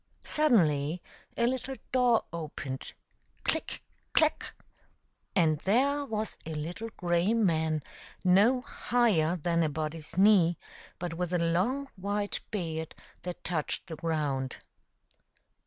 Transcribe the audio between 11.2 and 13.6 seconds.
a long white beard that